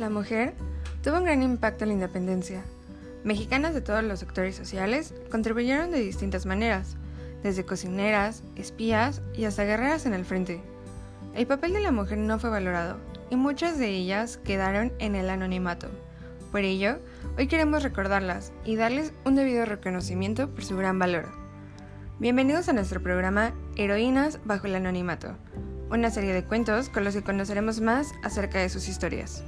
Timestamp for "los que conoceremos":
27.04-27.80